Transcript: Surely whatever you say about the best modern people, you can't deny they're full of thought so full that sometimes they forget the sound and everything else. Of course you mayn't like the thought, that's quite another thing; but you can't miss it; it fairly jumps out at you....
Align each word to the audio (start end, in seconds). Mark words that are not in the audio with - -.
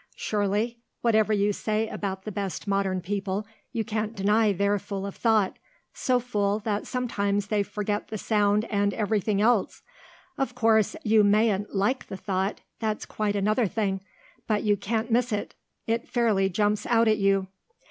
Surely 0.15 0.79
whatever 1.01 1.31
you 1.31 1.53
say 1.53 1.87
about 1.87 2.23
the 2.23 2.31
best 2.31 2.67
modern 2.67 3.01
people, 3.01 3.45
you 3.71 3.83
can't 3.85 4.15
deny 4.15 4.51
they're 4.51 4.79
full 4.79 5.05
of 5.05 5.15
thought 5.15 5.57
so 5.93 6.19
full 6.19 6.57
that 6.57 6.87
sometimes 6.87 7.45
they 7.49 7.61
forget 7.61 8.07
the 8.07 8.17
sound 8.17 8.65
and 8.71 8.95
everything 8.95 9.39
else. 9.39 9.83
Of 10.39 10.55
course 10.55 10.95
you 11.03 11.23
mayn't 11.23 11.75
like 11.75 12.07
the 12.07 12.17
thought, 12.17 12.61
that's 12.79 13.05
quite 13.05 13.35
another 13.35 13.67
thing; 13.67 14.01
but 14.47 14.63
you 14.63 14.75
can't 14.75 15.11
miss 15.11 15.31
it; 15.31 15.53
it 15.85 16.07
fairly 16.09 16.49
jumps 16.49 16.87
out 16.87 17.07
at 17.07 17.19
you.... 17.19 17.45